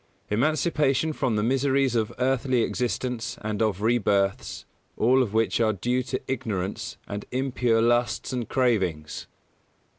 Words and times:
Emancipation 0.31 1.13
from 1.13 1.35
the 1.35 1.43
miseries 1.43 1.93
of 1.93 2.11
earthly 2.17 2.63
existence 2.63 3.37
and 3.43 3.61
of 3.61 3.83
rebirths, 3.83 4.65
all 4.97 5.21
of 5.21 5.31
which 5.31 5.61
are 5.61 5.73
due 5.73 6.01
to 6.01 6.19
ignorance 6.27 6.97
and 7.07 7.25
impure 7.31 7.83
lusts 7.83 8.33
and 8.33 8.49
cravings. 8.49 9.27